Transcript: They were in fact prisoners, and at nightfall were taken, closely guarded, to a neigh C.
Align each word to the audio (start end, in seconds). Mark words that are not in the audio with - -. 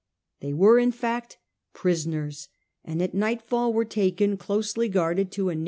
They 0.39 0.51
were 0.51 0.79
in 0.79 0.91
fact 0.91 1.37
prisoners, 1.73 2.49
and 2.83 3.03
at 3.03 3.13
nightfall 3.13 3.71
were 3.71 3.85
taken, 3.85 4.35
closely 4.35 4.89
guarded, 4.89 5.31
to 5.33 5.49
a 5.49 5.53
neigh 5.55 5.59
C. 5.59 5.59